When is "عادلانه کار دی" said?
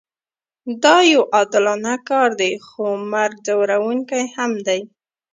1.35-2.51